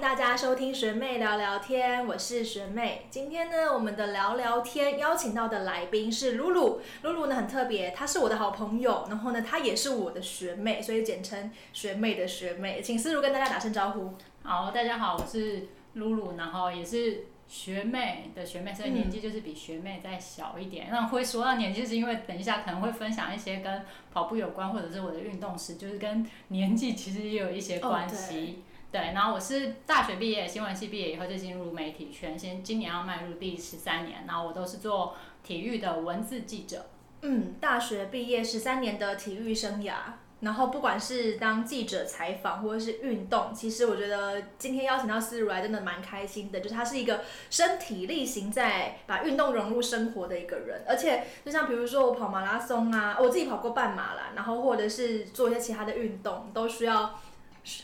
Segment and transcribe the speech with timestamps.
[0.00, 3.04] 迎大家收听学妹聊聊天，我是学妹。
[3.10, 6.80] 今天呢，我们的聊聊天邀请到的来宾是露露。
[7.02, 12.80] 露露呢很特别，她是我的好朋友，然后呢，她也是我的学妹，所以简称学妹的学妹。
[12.80, 14.14] 请思如跟大家打声招呼。
[14.42, 20.88] 好，大家好，我是露露，然后也是学妹的学妹，所以年纪就是比学妹再小一点。
[20.90, 28.62] 那会说到年纪，是因为等一下可能会分享一些跟跑步有关，或者是我的运动史，就是跟年纪其实也有一些关系。
[28.92, 36.86] 对，然后我是大学毕业，新闻系毕业以后就进入媒体圈，现今年要迈入第十三年，然后我都是做体育的文字记者。
[37.22, 39.92] 嗯，大学毕业十三年的体育生涯，
[40.40, 57.20] 然后不管是当记者采访或者是运动，其实我觉得今天邀请到思如来真的蛮开心的，就是他是一个身体力行在把运动融入生活的一个人，而且就像比如说我跑马拉松啊，我自己跑过半马啦，然后或者是做一些其他的运动，都需要。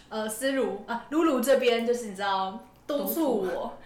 [0.09, 3.79] 呃，思如啊，露露这边就是你知道督促我，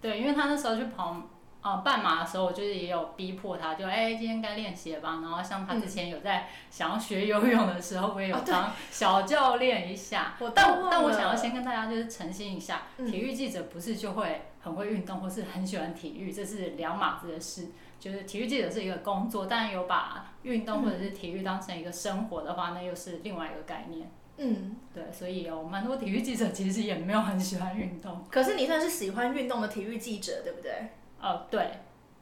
[0.00, 1.16] 对，因为他那时候去跑
[1.62, 5.18] 呃半马的时候，我就是也有逼迫他，就哎今天该练习了吧。
[5.22, 10.34] 然后像他之前有在想要学游泳的时候，我也有当小教练一下。
[10.54, 17.68] 但但我想要先跟大家就是澄清一下，体育记者不是就会很会运动或是很喜欢体育，这是两码子的事。
[17.98, 24.08] 就是体育记者是一个工作，但有把运动或者是体育当成一个生活的话，那又是另外一个概念。
[24.38, 28.22] 嗯，对，所以有蛮多体育记者其实也没有很喜欢运动。
[28.30, 30.90] 可是你算是喜欢运动的体育记者，对不对？
[31.20, 31.70] 哦，对。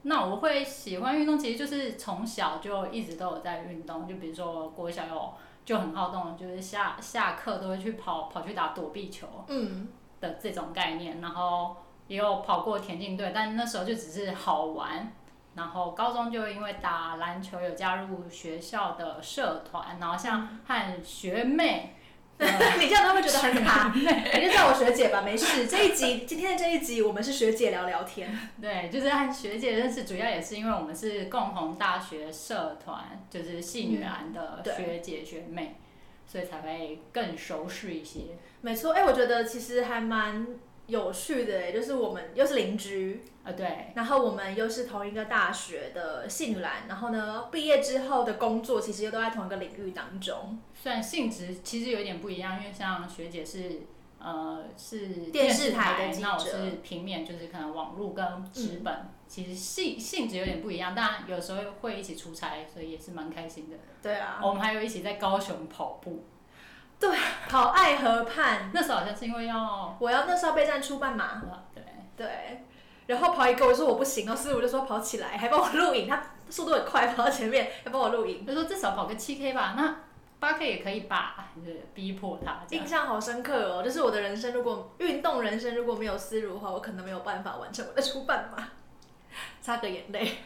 [0.03, 4.07] 那我会喜欢运动，其实就是从小就一直都有在运动。
[4.07, 5.33] 就比如说国小有
[5.65, 9.89] 就很好动，就是下下课都会去跑跑去打躲避球，嗯
[10.21, 11.21] 的这种概念。
[11.21, 11.75] 然后
[12.07, 15.11] 也有跑过田径队，但那时候就只是好玩。
[15.55, 21.97] 然后高中就因为打篮球有加入学校的社团，然后像和学妹。
[22.81, 24.03] 你这样他会觉得很卡，你
[24.47, 25.67] 就叫我学姐吧，没事。
[25.67, 28.37] 这一集今天的这一集，我们是学姐聊聊天。
[28.61, 35.77] 对，就是和学姐认识，主要也是因为我们是共同大学社团，就是系女篮的学姐学妹，
[36.27, 38.21] 所以才会更熟识一些。
[38.61, 40.47] 没错，哎，我觉得其实还蛮。
[40.87, 50.59] 有趣的就是我们又是邻居啊，对，然后我们又是同一个大学的系女篮，然后呢，毕业之后的工作其实又都在同一个领域当中。
[50.75, 53.83] 虽然性质其实有点不一样，因为像学姐是
[54.19, 63.77] 呃是电视台的那我是平面，就是可能网络跟纸本，其实性性质有点不一样，但有时候会一起出差，所以也是蛮开心的。
[64.03, 66.25] 对啊，我们还有一起在高雄跑步。
[66.99, 67.17] 对，
[67.49, 71.43] 跑爱河畔，那时候好像是因为要我要那时候备战出半马，
[71.75, 71.85] 对。
[72.17, 72.65] 对，
[73.07, 79.97] 然后跑一个，我说我不行，然后师傅就说跑起来，还帮我录影，他速度很快，跑到前面还帮我录影，他说至少跑个七 K 吧，那
[80.39, 82.61] 八 K 也可以吧，就是逼迫他。
[82.71, 88.69] 印象好深刻哦，就是我的人生，如果运动人生如果没有思如的话，我可能没有办法完成我的出半马，
[89.61, 90.39] 擦个眼泪。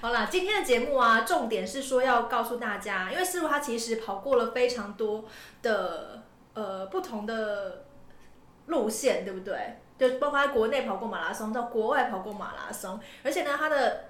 [0.00, 5.24] 好啦，今天的节目啊，重点是说要告诉大家，因为师傅他其实跑过了非常多
[5.62, 6.22] 的
[6.54, 7.84] 呃不同的
[8.66, 9.76] 路线，对不对？
[9.98, 14.06] 就包括在国内跑过马拉松，到国外跑过马拉松，而且呢，他的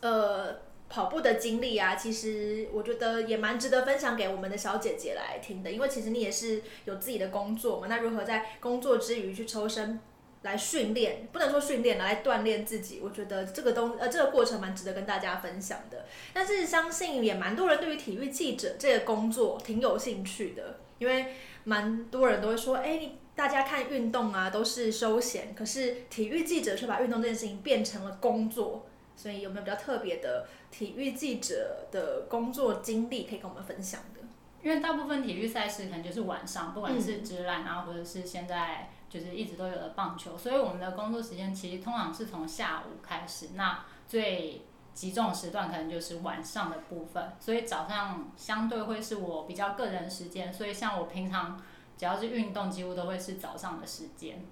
[0.00, 0.56] 呃
[0.90, 10.00] 跑步的经历啊，其实我觉得也蛮值得分享给我们的小姐姐来听的，因为其实你也是有自己的工作嘛，那如何在工作之余去抽身？
[10.42, 13.00] 来训练，不能说训练，来锻炼自己。
[13.00, 16.04] 我觉得这个东呃这个过程蛮值得跟大家分享的。
[16.32, 28.86] 但是相信也蛮多人对于体育记者这个工作挺有兴趣的，因为蛮多人都会说，哎，大家看运动啊都是休闲，可是体育记者却把运动这件事情变成了工作。
[29.14, 34.20] 所以有没有比较特别的体育记者的工作经历可以跟我们分享的？
[34.64, 38.90] 因为大部分体育赛事可能就是晚上，不管是直篮啊，或者是现在。
[39.12, 44.62] 就是一直都有的棒球，所以我们的工作时间其实通常是从下午开始，那最
[44.94, 51.60] 集中的时段可能就是晚上的部分，所以早上相对会是我比较个人时间，所以像我平常
[51.98, 54.42] 只要是运动，几乎都会是早上的时间，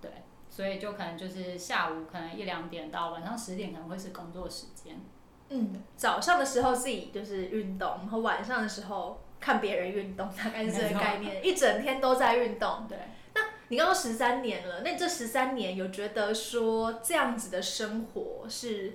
[0.00, 0.10] 对，
[0.48, 4.98] 所以就可能就是下午可能一两点到晚上十点可能会是工作时间。
[5.50, 12.98] 嗯，早上的时候自己就是运动，然后晚上的时候看别人运动，大概是这个概念，一整天都在运动，对。
[13.70, 18.94] 你刚刚十三年了，那你这十三年有觉得说这样子的生活是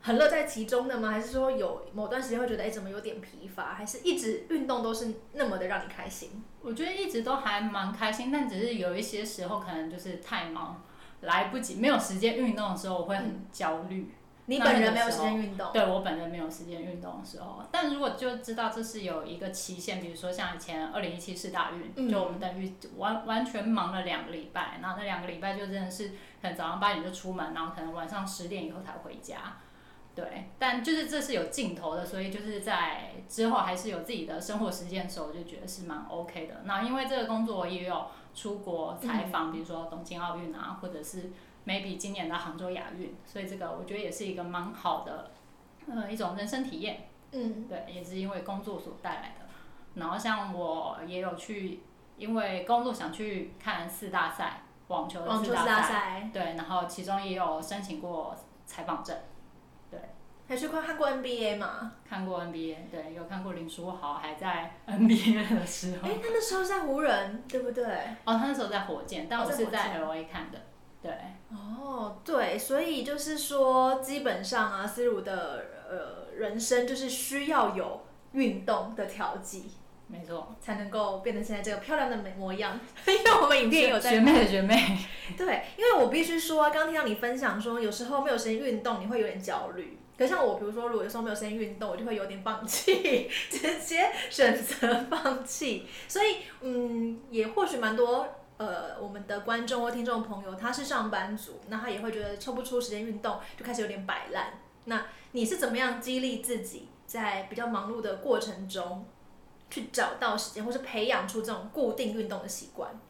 [0.00, 1.10] 很乐在其中的吗？
[1.10, 3.74] 还是说有某段时间会觉得哎怎么有点疲乏？
[3.74, 6.44] 还是一直运动都是那么的让你开心？
[6.60, 10.84] 我觉得一直都还蛮开心，但只是有一些时候可能就是太忙，
[11.22, 14.08] 来不及没有时间运动的时候，我会很焦虑。
[14.46, 26.08] 你本人没有时间运动，对我本人没有时间运动的时候，但如果就知道这是有一个期限，比如说像以前二零一七世大运，嗯就我们等于完完全忙了两个礼拜，然后那两个礼拜就真的是
[26.40, 29.58] 可能早上八点就出门，然后可能晚上十点以后才回家。
[30.14, 36.62] 对，但就是这是有尽头的，所以就是在之后还是有自己的生活时间的时候，我就觉得是蛮 OK 的。
[36.64, 41.30] 那因为这个工作我也有出国采访，比如说东京奥运啊，或者是
[41.66, 45.30] maybe 今年的杭州亚运，所以这个我觉得也是一个蛮好的，
[45.88, 47.08] 呃，一种人生体验。
[47.32, 49.46] 嗯，对，也是因为工作所带来的。
[49.94, 51.80] 然后像我也有去，
[52.16, 58.36] 因为工作想去看四大赛，网球的四大赛，对，然后其中也有申请过
[58.66, 59.16] 采访证，
[59.90, 59.98] 对
[60.48, 61.92] 还去看看过 NBA 嘛？
[62.06, 67.84] 看过 NBA，对，有看过林书豪还在 NBA 的时候哎、，他那时候在湖人，对不对？
[68.24, 70.58] 哦，他那时候在火箭，但哦我是在 LA 看的，
[71.02, 71.12] 对，
[71.50, 79.72] 哦，对，所以就是说，基本上啊，思如的呃人生就是需要有运动的调剂，
[80.06, 82.78] 没错，才能够变成现在这个漂亮的美模样。
[83.06, 84.98] 因为我们影片也有在学妹的学妹，
[85.36, 89.98] 对，因为我必须说，刚听到你分享说，有时候没有时间运动，你会有点焦虑。
[90.16, 95.88] 可像我，比如说，如果有时候没有时间运动，我就会有点放弃， 直接选择放弃。
[96.06, 98.28] 所以，嗯，也或许蛮多
[98.64, 104.52] 呃，我们的观众或听众朋友，他是上班族，那他也会觉得抽不出时间运动，就开始有点摆烂。
[104.84, 109.04] 那你是怎么样激励自己，在比较忙碌的过程中，
[109.68, 113.00] 去找到时间，或是培养出这种固定运动的习惯？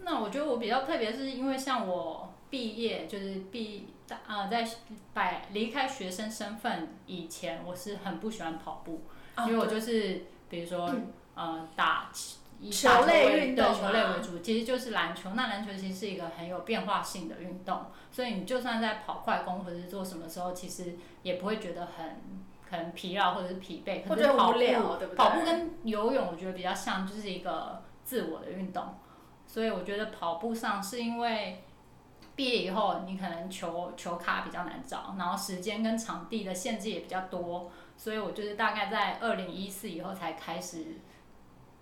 [0.00, 3.86] 那我觉得我比较特别，是因为像我毕业就是毕
[4.26, 4.68] 呃在
[5.14, 9.02] 摆离开学生身份以前，我是很不喜欢跑步，
[9.36, 10.92] 啊因为我就是比如说、
[11.34, 12.10] 呃打
[12.60, 15.30] 以球打类为运动对球类啊为主，其实就是篮球。
[15.34, 22.20] 那篮球其实是一个很有变化性的运动，所以你就算在跑快攻或者是做什么时候，其实也不会觉得很
[22.68, 24.06] 可能疲劳或者是疲惫。
[24.06, 25.16] 或者可是跑步对不对？
[25.16, 28.94] 跑步跟游泳我觉得比较像，就是一个自我的运动，
[29.46, 31.64] 所以我觉得跑步上是因为
[32.36, 40.98] 毕业以后你可能球球卡比较难找，然后时间跟场地的限制也比较多，所以我就是大概在二零一四以后才开始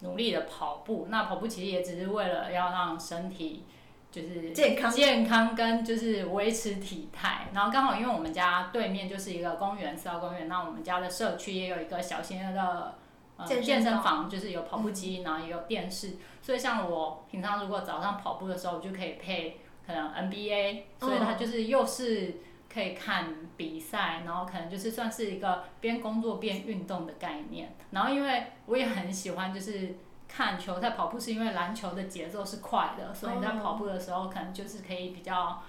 [0.00, 1.06] 努力的跑步。
[1.11, 3.65] 那跑步其实也只是为了要让身体
[4.11, 12.95] 就是健康健康跟就是维持体态，然后刚好因为我们家对面就是一个公园，四号公园，那我们家的社区也有一个小型的
[13.37, 22.37] 呃健身房房，就是有跑步机，然后也有电视，所以像我平常如果早上跑步的时候，我就可以配可能 NBA，所以它就是又是
[22.73, 27.75] 可以看比赛，然后可能就是算是一个边工作边运动的概念。
[27.91, 29.97] 然后因为我也很喜欢就是
[30.29, 35.62] 看球赛跑步，是因为篮球的节奏是快的，所以在跑步的时候可能就是可以比较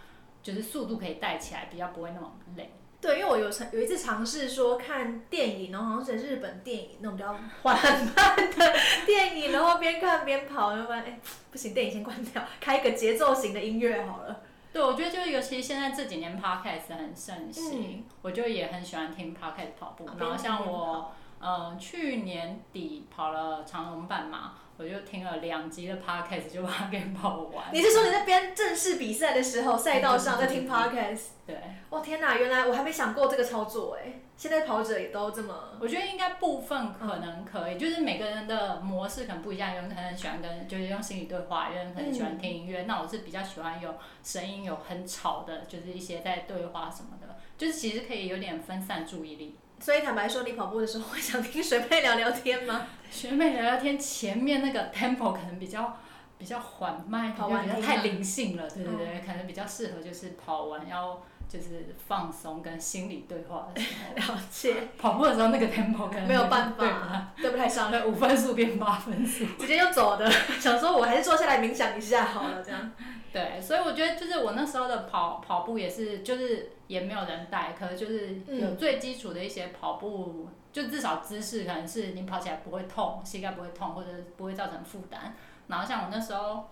[0.44, 2.72] 就是速度可以带起来，比较不会那么累。
[3.02, 7.78] 对，因为我有尝有一次尝试说看电影，然后好像是日本电影那种比较缓
[8.14, 8.74] 慢的
[9.06, 11.20] 电影，然后边看边跑，然后发现哎
[11.50, 14.42] 不行，电影先关掉，开一个节奏型的音乐好了。
[14.72, 20.06] 对，我觉得就尤其现在这几年 podcast 很盛行，我就也很喜欢听 podcast 跑步。
[20.06, 27.66] 啊然后像我，呃，去年底跑了长隆半马，我就听了两集的 podcast 就把它给跑完。
[27.74, 31.24] 你是说你在边正式比赛的时候，赛道上在听 podcast？
[31.46, 31.58] 对，
[31.90, 34.14] 哇天哪，原来我还没想过这个操作哎！
[34.38, 42.84] 现在跑者也都这么我觉得应该部分可能可以，就是每个人的模式可能不一样，有人可能喜欢跟就是用心理对话，有人可能喜欢听音乐。
[42.84, 49.58] 那我是比较喜欢有声音、有很吵的，就是一些在对话什么的，就是其实可以有点分散注意力。
[49.80, 52.88] 所以坦白说，你跑步的时候会想听学妹聊聊天吗？
[53.10, 55.98] 学妹聊聊天，前面那个 tempo 可能比较
[56.38, 63.88] 比较缓慢，跑比较比较太完听吗灵性了，对对对，可能比较适合就是跑完要就是放松跟心理对话的时
[64.22, 64.34] 候。
[64.36, 69.46] 了解，跑步的时候那个 tempo 可能没有办法，对不太上，对， 五分数变八分数。
[69.58, 70.30] 直接就走的。
[70.60, 72.92] 想说我还是坐下来冥想一下好了，这样。
[73.32, 85.36] 对，所以我觉得就是我那时候的跑跑步也是，就是也没有人带，可是就是有嗯最基础的一些跑步，就至少姿势可能是你跑起来不会痛，膝盖不会痛，或者不会造成负担。
[85.68, 86.70] 然后像我那时候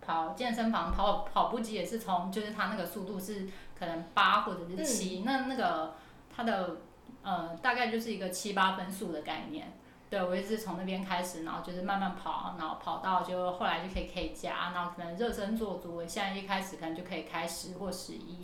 [0.00, 3.46] 跑健身房跑跑步机也是从，就是它那个速度是
[3.78, 5.94] 可能八或者是七、那那个
[6.34, 6.78] 它的
[7.22, 9.72] 呃大概就是一个七八分数的概念。
[10.08, 18.38] 对，我也是从那边开始，然后就是慢慢跑，然后跑到就后来就可以 K 加，然后可能热身做足，我现在一开始可能就可以开十或十一，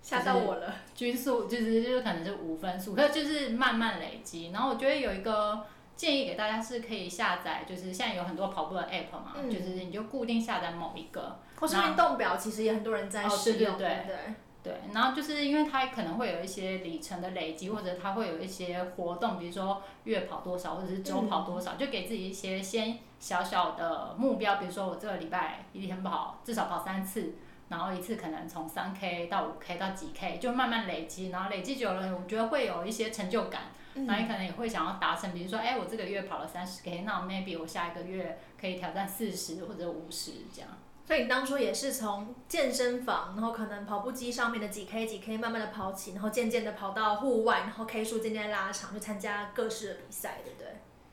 [0.00, 0.72] 吓到我了。
[0.94, 4.50] 均速就是就是可能是五分数，可是就是慢慢累积。
[4.52, 5.66] 然后我觉得有一个
[5.96, 14.34] 建议给大家是可以下载，就是现在有很多跑步的 app 嘛，嗯就是你就固定下载某一个，或是运动表，其实也很多人在哦使用，对对不对？
[14.62, 27.34] 对，然后就是因为它可能会有一些里程的累积，或者它会有一些活动，比如说月跑多少，或者是周跑多少，就给自己一些先小小的目标，比如说我这个礼拜一天跑至少跑三次，
[27.70, 33.62] 然后一次可能从三 K 到五 K 到几 K，就慢慢累积，然后累积久了，我觉得会有一些成就感，
[33.94, 40.70] 那你可能也会想要达成，比如说，哎，我这个月跑了三十 K，那 maybe 我下一个月可以挑战四十或者五十这样。
[41.12, 50.68] 所以你当初也是从健身房，然后可能跑步机上面的几 K 几 K 慢慢的跑起，然后渐渐的跑到户外，然后 K 数渐渐拉长，去参加各式的比赛，对不对？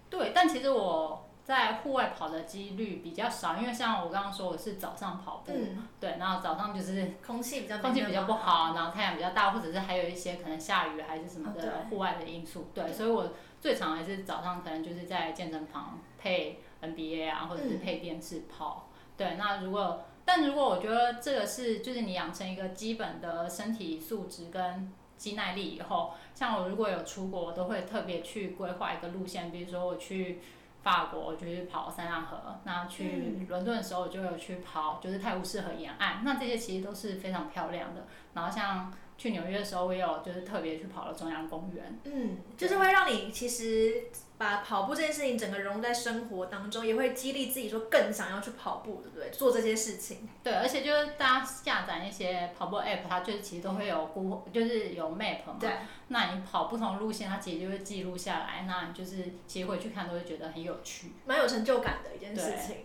[0.10, 5.52] 对，但其实我在户外跑的几率比较少，因为像我刚刚说我是早上跑步，
[6.00, 18.86] 对，然后早上就是空气比较空气比较不好，然后太阳比较大，或者是还有一些可能下雨还是什么的户外的因素，对，所以我最常还是早上可能就是在健身房配 NBA 啊，或者是配电视跑。
[19.20, 30.40] 对，那如果，但如果我觉得这个是，就是你养成一个基本的身体素质跟肌耐力以后，像我如果有出国，我都会特别去规划一个路线，比如说我去
[30.82, 36.24] 法国，我就去跑塞纳河；那去伦敦的时候，我就有去跑，就是泰晤士河沿岸。
[36.24, 38.08] 那这些其实都是非常漂亮的。
[38.34, 42.00] 然后像去纽约的时候，我也有就是特别去跑了中央公园。
[42.06, 44.06] 嗯，就是会让你其实。
[44.40, 49.30] 把跑步这件事情整个融入在生活当中，也会激励自己说更想要去跑步，对不对？
[49.32, 50.30] 做这些事情。
[50.42, 55.58] 对，而且就是大家下载一些跑步 app，它就是其实都会有估，就是有 map 嘛。
[55.60, 55.70] 对。
[56.08, 62.78] 那你跑不同路线，它其实就会记录下来，那你就是其实回去看都会觉得很有趣，蛮有成就感的一件事情。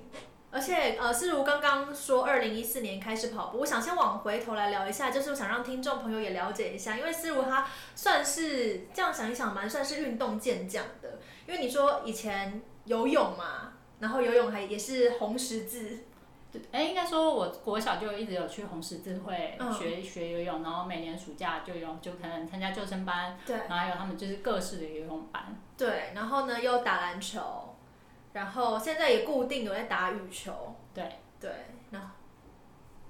[0.55, 11.19] 而且，呃，思如刚刚说，二零一四年开始跑步，我想先往回头来聊一下，就是我想让听众朋友也了解一下，因为思如他算是这样想一想，蛮算是运动健将的。
[11.49, 16.05] 因为你说以前游泳嘛，然后游泳还也是红十字，
[16.53, 27.74] 对，哎，应该说我国小就一直有去红十字会学学游泳，然后每年暑假就有就可能参加救生班，对，然后还有他们就是各式的游泳班，对，然后呢又打篮球。
[28.35, 31.09] 然后现在也固定有在打羽球，对
[31.41, 31.51] 对，
[31.91, 32.11] 那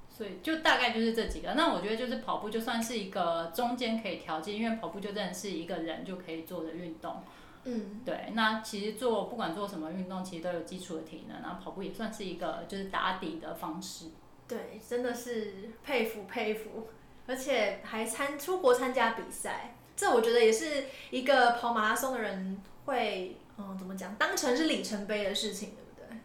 [0.08, 1.54] 所以就大概就是这几个。
[1.54, 7.22] 那我觉得就是跑步就算是一个中间可以调节，因为跑步就真的是一个人就可以做的运动。
[7.64, 8.32] 嗯，对。
[8.34, 14.10] 那其实做不管做什么运动，其实都有基础的体能，然后跑步也算是一个就是打底的方式。
[14.46, 16.88] 对，真的是佩服佩服，
[17.26, 23.38] 而且还参出国参加比赛，这我觉得也是一个跑马拉松的人会。
[23.56, 24.14] 嗯，怎么讲？
[24.16, 26.18] 当成是里程碑的事情，对不对？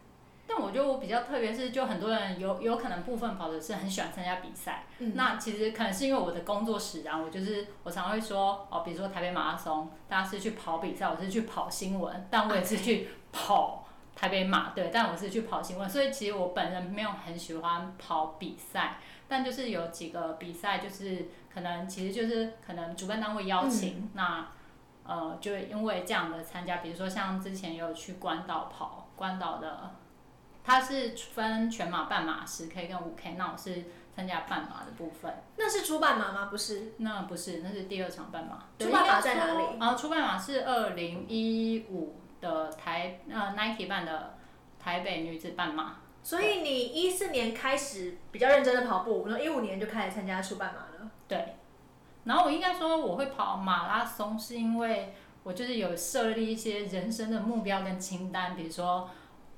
[0.46, 4.84] 但我觉得我比较特别，是就很多人有有可能部分跑者是很喜欢参加比赛。
[4.98, 5.12] 嗯。
[5.14, 24.48] 那其实可能是因为我的工作使然，我就是我常会说哦，比如说台北马拉松，大家是去跑比赛，我是去跑新闻，但我也是去跑台北马，对，但我是去跑新闻，所以其实我本人没有很喜欢跑比赛，但就是有几个比赛，就是可能其实就是可能主办单位邀请那。
[25.10, 29.90] 呃，就因为这样的参加，比如说像之前有去关岛跑，关岛的，
[30.62, 35.34] 它是分全马、半马、十 K 跟五 K，那我是参加半马的部分。
[35.56, 36.46] 那是初半马吗？
[36.48, 38.66] 不是，那不是，那是第二场半马。
[38.78, 39.80] 初半马在哪里？
[39.80, 44.38] 啊，初半马是二零一五的台呃 Nike 办的
[44.78, 45.96] 台北女子半马。
[46.22, 51.10] 所以你一四年开始比较认真的跑步，然后一五年就开始参加初半马了。
[51.26, 51.56] 对。
[52.24, 59.08] 然后我应该说我会跑马拉松，是因为我就是有设立一些人生的目标跟清单，比如说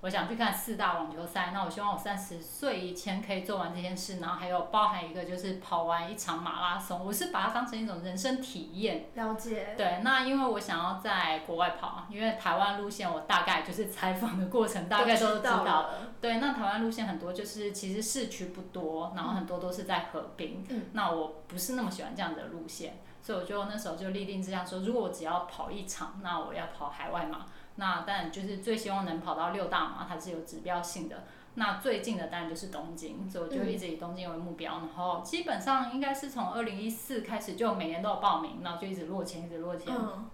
[0.03, 9.07] 我想去看四大网球赛，那我希望我三十岁以前可以做完这件事，然后还有包含一个就是跑完一场马拉松，我是把它当成一种人生体验。
[9.15, 9.75] 了解。
[9.77, 15.91] 对，那因为我想要在国外跑，因为台湾路线我大概就是采访的过程大概都知道。
[16.21, 20.67] 对，那台湾路线很多就是其实市区不多，然后很多都是在河滨。
[20.69, 20.87] 嗯。
[20.95, 27.47] 那我不是那么喜欢这样的路线，所以我就那时候就立定志向说，如果我只要跑一场，那我要跑海外马。
[27.77, 31.25] 那但就是最希望能跑到六大马，它是有指标性的。
[31.55, 34.79] 那最近的当然就是东京，所以我就一直以东京为目标。
[34.79, 39.95] 然后基本上应该是从二零一四开始就每年都有报名，然后就一直落签，一直落签。
[39.95, 40.31] 嗯。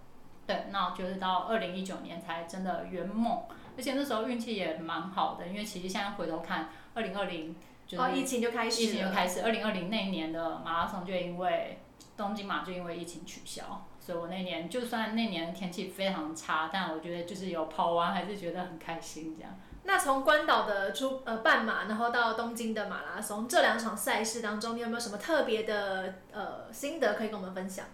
[0.47, 3.43] 对，那就是到二零一九年才真的圆梦。
[3.77, 7.55] 而且那时候运气也蛮好的，因为其实现在回头看，二零二零
[7.85, 9.41] 就是疫情就开始，疫情就开始。
[9.43, 11.79] 二零二零那一年的马拉松就因为
[12.17, 19.55] 东京马就因为疫情取消，所以我那年就算那年天气非常差，但我觉得就是有跑完还是觉得很开心这样。
[19.83, 27.85] 那从关岛的出呃半马，然后到东京的马拉松这两场赛事当中，你有没有什么特别的呃心得可以跟我们分享？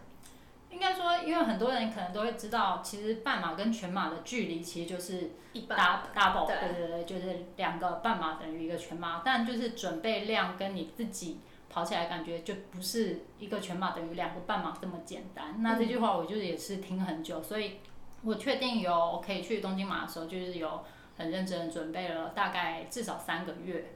[0.69, 5.31] 应该说，因为很多人可能都会知道，其实半马跟全马的距离其实就是
[5.67, 11.41] 大 double，对对对，就是两个半马等于一个全马，但就是准备量跟你自己
[11.75, 15.61] 跑起来感觉就不是一个全马等于两个半马这么简单。
[15.61, 17.79] 那这句话我就是也是听很久，所以
[18.23, 20.85] 我确定有可以去东京马的时候，就是有
[21.17, 23.91] 很认真准备了大概至少三个月。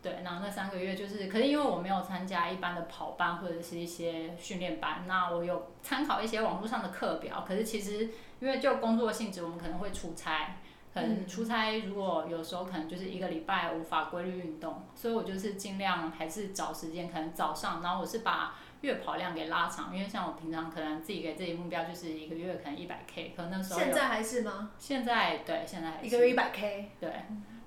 [0.00, 7.44] 对，然后那三个月就是，可是因为我没有参加一般的跑班或者是一些训练班，那我有参考一些网络上的课表。
[7.44, 10.58] 可是其实因为就工作性质，我们可能会出差，
[10.96, 24.70] 可能出差如果有时候可能就是一个礼拜无法规律运动，所以我就是尽量还是找时间，可能早上，然后我是把月跑量给拉长，因为像我平常可能自己给自己目标就是一个月可能一百 K，可能那时候现在还是吗？
[24.78, 27.10] 现在对，现在还是一个月一百 K，对。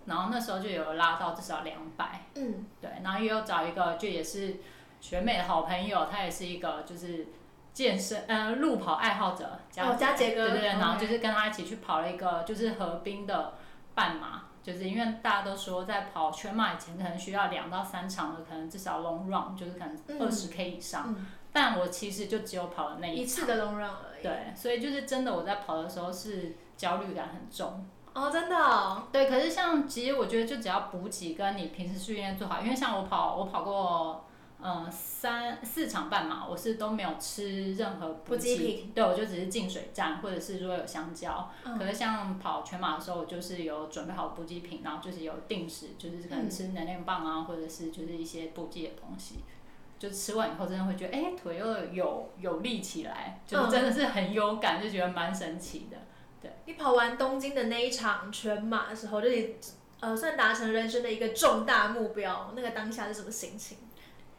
[0.05, 4.55] 然后那时候就有拉到至少两百，嗯，对，然后也有找一个就也是
[4.99, 7.27] 学妹的好朋友，她也是一个就是
[7.79, 13.53] 健身呃路跑爱好者，哦，佳杰哥，对对对，然后就是跟他一起去跑了一个就是河滨的
[13.95, 21.15] 半马，就是因为大家都说在跑全马以前可能需要两到三场的，可能至少 long run 就是可能二十 K 以上，
[21.53, 27.87] 但我其实就只有跑了那一次的 long run 而已，对，所以就是真的我在跑的时候是焦虑感很重。
[28.13, 29.07] 哦，真的哦。
[29.09, 34.25] 对，可是像其实我觉得就只要补给跟你平时训练做好，因为像我跑我跑过
[34.61, 41.49] 嗯三四场半马，我是都没有吃任何补给品，对我就只是进水站或者是如果有香蕉。
[41.77, 49.35] 可是像跑全马的时候，我就是有准备好补给品，然后就是有定时，就是可能吃能量棒啊，或者是就是一些补给的东西。
[49.97, 55.97] 就吃完以后，真的会觉得哎腿又有有力起来，就真的是很有感，就觉得蛮神奇的。
[56.41, 59.55] 对，你跑完东京的那一场全马的时候，就你
[59.99, 63.77] 呃算达成人生的一个重大目标，那个当下是什么心情？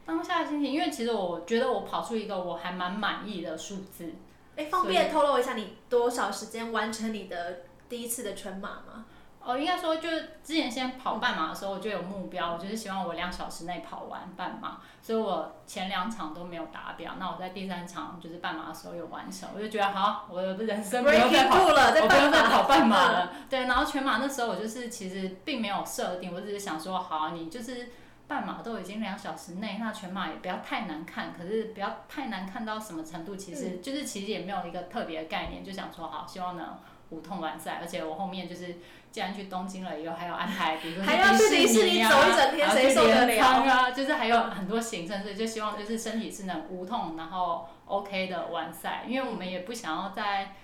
[0.05, 4.13] 当下的心情，因为其实我觉得我跑出一个我还蛮满意的数字。
[4.55, 9.05] 哎，方便透露一下你多少时间完成你的第一次的全马吗？
[9.43, 17.13] 哦，应该说就是之前先跑半马的时候，我就有目标，我就是希望我两小时内跑完半马，所以我前两场都没有达标。
[17.17, 23.31] 那我在第三场就是半马的时候有完成，我就觉得好，我的人生不用再跑了，我不用再跑半马了。
[23.49, 27.89] 对，然后全马那时候我就是其实并没有设定，我只是想说，好，你就是
[28.31, 36.77] 半马都已经两小时内，那全马也不要太难看，可是不要太难看到什么程度，其实就是其实也没有一个特别的概念，就想说好，希望能
[37.09, 38.77] 无痛完赛，而且我后面就是。
[39.11, 41.03] 既然去东京了以后，还有安排，比如说
[41.49, 50.55] 迪士尼啊，还有镰仓啊，就是还有很多行程，所以就希望就是身体是能无痛，然后 OK 的完赛，因为我们也不想要在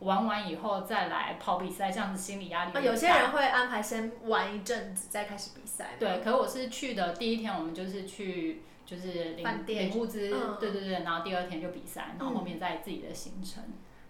[0.00, 2.84] 玩完以后再来跑比赛，这样子心理压力。
[2.84, 5.90] 有些人会安排先玩一阵子再开始比赛。
[5.98, 13.62] 对，可我是去的第一天，我们就是去就是领领物资，对对对，然后第二天就比赛，然后后面再自己的行程。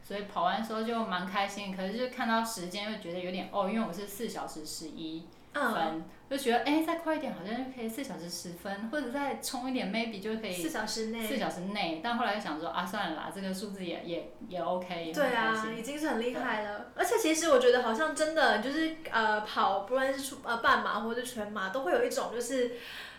[0.03, 11.26] 所以跑完的时候就蛮开心，可是就看到时间又觉得有点哦，因为我是四小时十一分，就觉得哎再快一点好像就可以四小时十分，或者再冲一点 maybe 就可以四小时内。
[11.26, 15.12] 四小时内，但后来又想说啊算了啦，这个数字也也也 OK。
[15.12, 16.92] 对啊，已经是很厉害了。
[16.94, 22.72] 而且其实我觉得好像真的就是呃跑，不论是出呃半马或者全马，都会有一种就是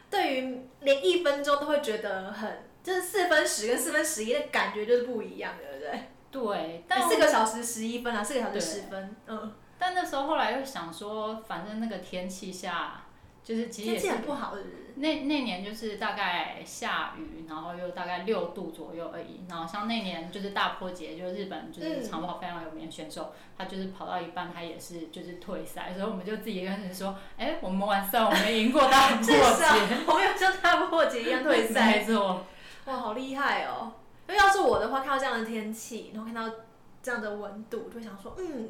[0.09, 6.01] 对于连一分钟都会觉得很就是四分十跟四分十一的感觉就是不一样，对不对？
[6.31, 9.53] 对，但四个小时十一分啊，四个小时十分，嗯。
[9.81, 13.05] 但那时候后来又想说，反正那个天气下，
[13.43, 14.61] 就是其实也是不好的。
[14.93, 19.43] 那那年就是大概下雨，然后又大概六度左右而已。
[19.49, 29.33] 然后像那年就是大坡节，就是日本就是长跑非常有名的选手，他就是跑到一半，他也是就是退赛，所以我们就自己一个人说，哎，我们完赛，我们赢过大坡 节，
[30.05, 32.45] 我们有像大坡节一样退赛，没错。
[32.85, 33.93] 哇，好厉害哦！
[34.27, 36.53] 因为要是我的话，看到这样的天气，然后看到
[37.01, 38.69] 这样的温度，就会想说，嗯，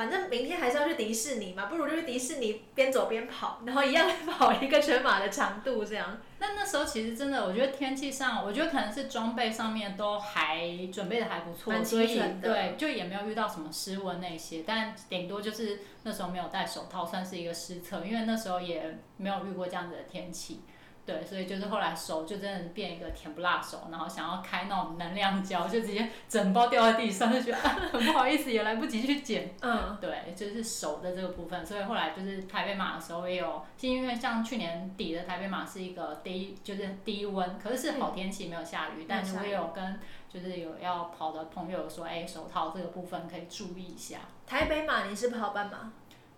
[0.00, 6.18] 反正明天还是要去迪士尼嘛，不如就去迪士尼边走边跑，然后一样跑一个全马的长度这样。
[6.40, 20.62] 那那时候其实真的，我觉得天气上，我觉得可能是装备上面都还准备的还不错，所以对，就也没有遇到什么失温那些，但顶多就是那时候没有戴手套，算是一个失策，因为那时候也没有遇过这样子的天气。
[21.10, 29.52] 对，所以就是后来手就真的变一个甜不辣手，然后想要开那种能量胶，就直接整包掉在地上，就觉得很不好意思，也来不及去捡。
[29.60, 44.18] 嗯，对，就是手的这个部分，所以后来就是台北马的时候也有，因为像去年底的台北马是一个低，就是低温，可是是好天气，没有下雨，但是我也有跟就是有要跑的朋友说，哎，手套这个部分可以注意一下。
[44.46, 45.90] 台北马你是跑半马？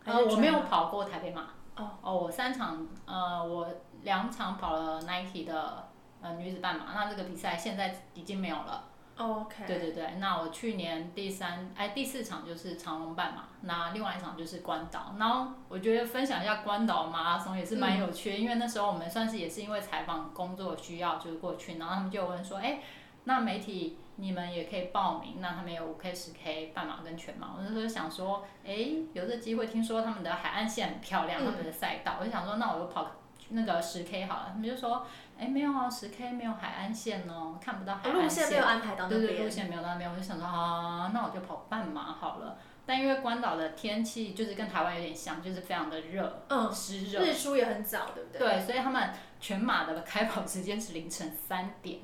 [0.07, 1.49] 呃，我没有跑过台北马。
[1.77, 3.69] 哦，哦，我三场，呃，我。
[4.03, 5.89] 两场跑了 Nike 的
[6.21, 8.85] 呃女子半马，那这个比赛现在已经没有了。
[9.17, 9.67] OK。
[9.67, 15.15] 对对对，那我去年第三哎第四场就是长隆半马，那另外一场就是关岛。
[15.19, 22.81] 然后我觉得分享一下关岛马拉松也是蛮有趣的，因为那时候我们算是也是因为采访工作需要就是过去，然后他们就问说，哎，
[23.25, 27.49] 那媒体你们也可以报名，那他们有五 K、十 K 半马跟全马。
[27.57, 33.11] 我那时候想说，哎，有这机会，听说他们的海岸线很漂亮，他们的赛道，我就想说，那我就跑
[33.53, 34.47] 那个十 K 好了。
[34.53, 35.07] 他们就说。
[35.39, 38.45] 哎，没有啊，十 K 没有海岸线哦，看不到海岸线。
[38.45, 39.21] 路线没有安排到那边。
[39.23, 42.59] 对对，路线没有到那边，我就想说啊，那我就跑半马好了。
[42.87, 47.23] 但因为关岛的天气就是跟台湾有点像，就是非常的热，嗯，湿热。
[47.23, 48.39] 日出也很早，对不对？
[48.39, 49.11] 对，所以他们
[49.41, 52.01] 全马的开跑时间是凌晨三点。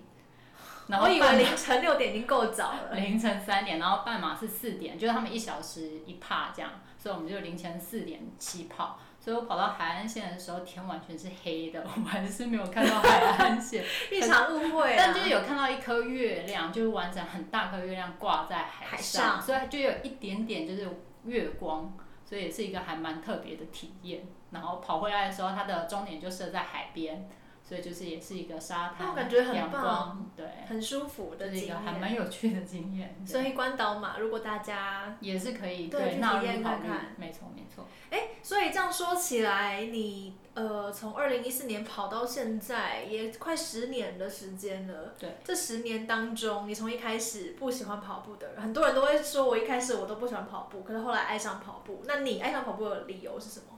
[0.89, 2.95] 然后我以为凌晨六点已经够早了。
[2.99, 8.99] 凌晨三点，然后半马是四点，就是他们一小时一帕这样，所以我们就凌晨四点起跑。
[9.29, 14.95] 所以我跑到海岸线的时候，天完全是黑的， 我还是没有看到海岸线， 一场误会。
[14.97, 20.89] 但就是有看到一颗月亮，就是完整很大颗月亮挂在海上，所以就有一点点就是
[21.27, 24.23] 月光，所以也是一个还蛮特别的体验。
[24.51, 27.29] 然后跑回来的时候，它的终点就设在海边。
[27.69, 29.15] 所以就是也是一个沙滩，
[29.55, 33.15] 阳光，对，很舒服的一个还蛮有趣的经验。
[33.27, 37.87] 所以关岛嘛，如果大家也是可以对体验看看，没错没错。
[38.11, 45.13] 哎，所以这样说起来，你呃从二零一四年跑到现在也快十年的时间了。
[45.19, 45.37] 对。
[45.45, 52.03] 这十年当中，你从一开始不喜欢跑步的人，很多人都会说我一开始我都不喜欢跑步，可是后来爱上跑步。
[52.07, 53.78] 那你爱上跑步的理由是什么？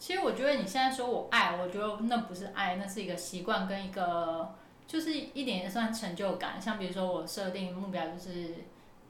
[0.00, 4.54] 其实我觉得你现在说我爱，我觉得那不是爱，那是一个习惯跟一个，
[4.86, 6.58] 就是一点也算成就感。
[6.58, 8.54] 像比如说我设定目标就是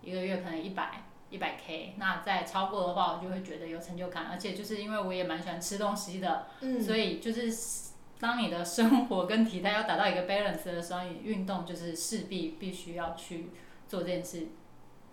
[0.02, 4.26] 一个月可能一百一百 K，那再超过的话，我就会觉得有成就感。
[4.32, 6.48] 而且就是因为我也蛮喜欢吃东西的，
[6.84, 13.50] 所以就是当你的生活跟体态要达到一个 balance 的时候，你运动就是势必必须要去
[13.86, 14.48] 做这件事。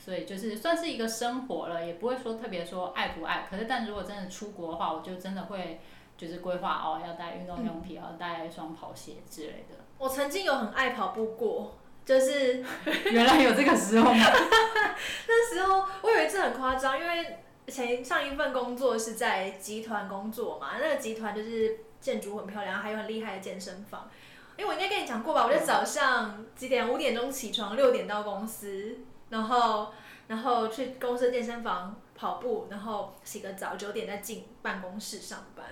[0.07, 3.45] 所以就是算是一个生活了，也不会说特别说爱不爱。
[3.49, 5.81] 可是，但如果真的出国的话，我就真的会
[6.15, 9.75] 就是规划哦，要带运动用品，要带一双跑鞋之类的。
[9.97, 12.63] 我曾经有很爱跑步过，就是
[13.11, 14.25] 原来有这个时候吗？
[15.27, 24.09] 那时候我有一次很夸张，因为前上一份工作是在集团工作嘛，那个集团就是建筑很漂亮，还有很厉害的健身房。
[24.55, 26.89] 因为我应该跟你讲过吧，我就早上几点？
[26.89, 28.99] 五点钟起床，六点到公司。
[29.29, 29.93] 然后，
[30.27, 35.65] 然后去公司健身房跑步，然后洗个澡，九点再进办公室上班，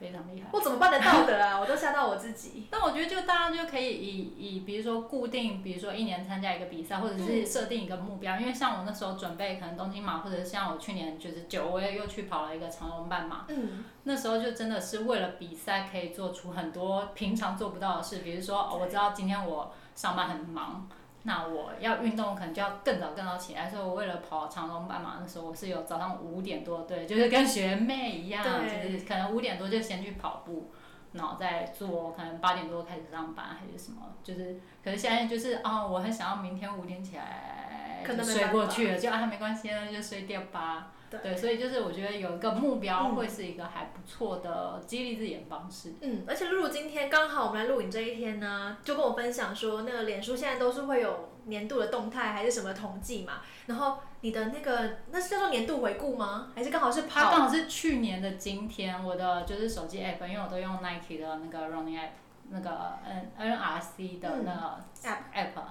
[0.00, 0.48] 非常厉害。
[0.52, 1.58] 我怎么办得到的啊？
[1.60, 2.66] 我都吓到我自己。
[2.70, 8.38] 但我觉得，就大家就可以以以，比如说固定，比如说一年参加一个比赛，或者是设定一个目标。
[8.38, 13.46] 因为像我那时候准备可能东京马，或者是像我去年就是九，我也又去跑了一个长隆半马。
[13.48, 13.84] 嗯。
[14.02, 18.18] 那时候就真的是为了比赛，可以做出很多平常做不到的事。
[18.18, 20.86] 比如说，我知道今天我上班很忙。
[21.26, 23.68] 那我要运动，可能就要更早更早起来。
[23.68, 30.70] 所以我为了跑长隆半马的时候，我是有早上五点多，对，就是跟学妹一样，就是可能五点多就先去跑步，
[31.12, 40.92] 然后再做，可能八点多开始上班还是什么，就是，可是现在就是啊，我很想要明天五点起来睡过去了，就啊没关系，那就睡掉吧。
[41.22, 45.94] 对，所以就是我觉得有一个目标会是一个还不错的激励自己的方式。
[46.00, 56.52] 嗯，而且露露今天刚好我们来录影这一天呢，就跟我分享说，那个脸书现在都是会有年度的动态还是什么统计嘛，然后你的那个那是叫做年度回顾吗？
[56.54, 57.30] 还是刚好是跑？
[57.30, 62.10] 刚好是去年的今天，我的就是手机 app，因为我都用 Nike 的那个 running app，
[62.50, 65.62] 那个 N NRC 的那个 app app。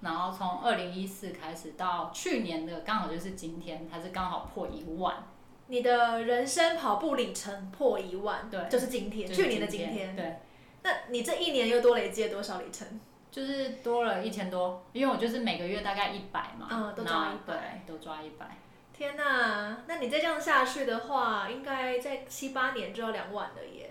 [0.00, 5.16] 然后从二零一四开始到去年的刚好就是今天，它是刚好破一万。
[5.66, 10.16] 你的人生跑步里程破一万，对，就是今天，去年的今天。
[10.16, 10.36] 对。
[10.82, 13.00] 那你这一年又多累积了多少里程？
[13.30, 16.66] 就是多了一千多，因为我就是每个月大概一百嘛。
[16.70, 17.82] 嗯，都抓一百。
[17.86, 18.56] 都抓一百。
[18.92, 23.89] 天哪，那你再这样下去的话，应该在七八年就要两万了耶。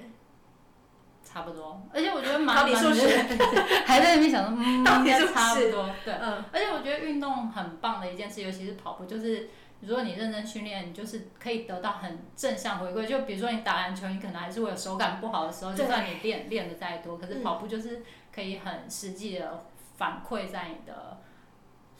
[1.31, 2.73] 差不多，而且我觉得蛮 蛮
[3.85, 9.47] 还在那边想说，嗯， 应该差不多，对，嗯，而且我觉得运动很棒的一件事，尤其是跑步，就是
[9.81, 13.05] 如果你认真训练，你就是可以得到很正向回馈。
[13.05, 18.01] 就比如说你打篮球，你可能还是会有手感不好的时候，就算你练练的再多，可是跑步就是
[18.33, 19.63] 可以很实际的
[19.97, 21.17] 反馈在你的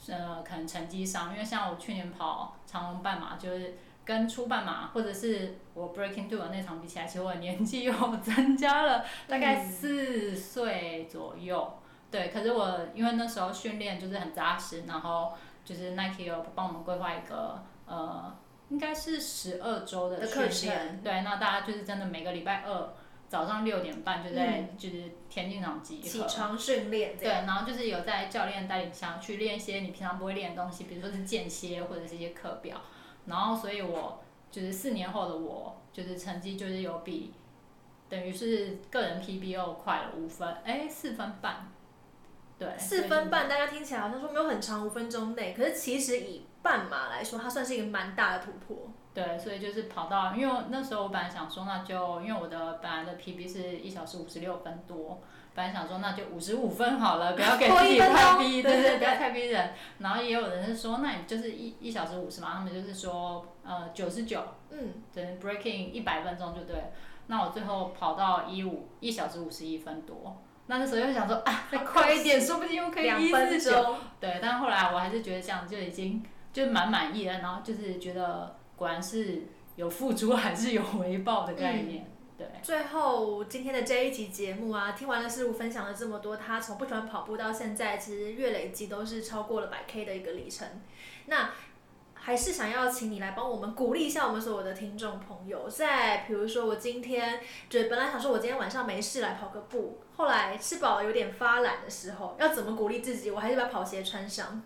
[0.08, 1.32] 呃可能成绩上。
[1.32, 3.78] 因为像我去年跑长隆半马，就是。
[4.10, 11.78] 跟初半马或者是我 breaking two 的那场比起来，其实我年纪又增加了大概四岁左右。
[12.10, 15.32] 对，可是我因为那时候训练就是很扎实，然后
[15.64, 18.36] 就是 Nike 有帮我们规划一个呃，
[18.70, 21.00] 应该是十二周的训练。
[21.04, 22.92] 对，那大家就是真的每个礼拜二
[23.28, 32.76] 早上六点半就在就是田径场集合，起床训练，对，然后就是有在教练带领下去练一些你平常不会练的东西，比如说是间歇或者是一些课表，
[33.30, 37.32] 然后所以我就是四年后的我，就是成绩就是有比
[38.08, 41.68] 等于是个人 PB 又快了五分，哎，四分半，
[42.58, 48.88] 对，四分半，大家听起来好像说没有很长，五分钟内，可是其实以半马来说，它算是一个蛮大的突破。
[49.12, 55.20] 对，所以就是跑到，因为那时候我本来想说，那就因为我的本来的 PB 是一小时五十六分多，
[55.54, 59.72] 本来想说那就五十五分好了，不要给 自己太逼， 对对，不要太逼人。
[59.98, 66.76] 然后也有人是说，那你就是一一小时五十嘛，他们就是说呃九十九，嗯，等于 breaking 一百分钟就对。
[67.26, 73.96] 那我最后跑到一五一小时五十一分多，那那时候又想说啊，再快一点，说不定又可以一四九。
[74.18, 78.56] 对，但后来我还是觉得这样就已经就蛮满意了，然后就是觉得。
[78.80, 79.42] 果然是
[79.76, 82.09] 有付出还是有回报的概念，
[82.40, 82.60] 对。
[82.62, 90.66] 最后今天的这一集节目啊，听完了师傅分享了这么多，他从不喜欢跑步到现在，其实月累积都是超过了百 K 的一个里程。
[91.26, 91.50] 那
[92.14, 103.30] 还是想要请你来帮我们鼓励一下我们所有的听众朋友，在比如说我今天就本来想说我今天晚上没事来跑个步，后来吃饱了有点发懒的时候，要怎么鼓励自己？
[103.30, 104.62] 我还是把跑鞋穿上。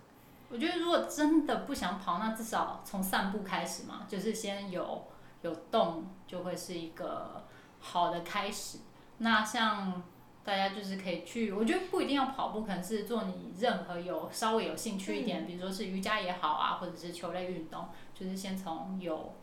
[0.51, 5.05] 我觉得如果真的不想跑，那至少从散步开始嘛，就是先有
[5.43, 7.45] 有动，就会是一个
[7.85, 8.79] 好的开始。
[9.19, 10.03] 那像
[10.43, 19.35] 大家就是可以去，我觉得不一定要跑步，可能是做你任何有稍微有兴趣一点，比如说是瑜伽也好啊，或者是球类运动，就是先从有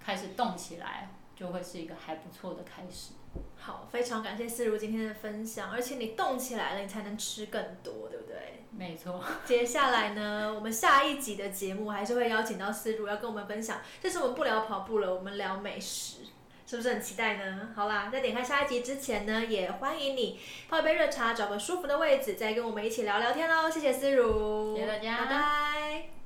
[0.00, 3.12] 开始动起来，就会是一个还不错的开始。
[3.56, 8.64] 好，非常感谢思如今天的分享，而且你动起来了，你才能吃更多，对不对？
[8.72, 9.22] 没错。
[9.44, 13.78] 接下来呢， 我们下一集的节目还是会邀请到思如，要跟我们分享。
[14.00, 16.24] 这次我们不聊跑步了，我们聊美食，
[16.70, 17.70] 是不是很期待呢？
[17.74, 23.68] 好啦，在点开下一集之前呢，也欢迎你泡一杯热茶，找个舒服的位置，再跟我们一起聊聊天喽。
[23.68, 26.19] 谢谢思如，谢谢大家，拜拜。